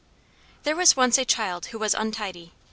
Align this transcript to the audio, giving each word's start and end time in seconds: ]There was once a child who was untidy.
]There 0.63 0.75
was 0.75 0.97
once 0.97 1.19
a 1.19 1.25
child 1.25 1.67
who 1.67 1.77
was 1.77 1.93
untidy. 1.93 2.53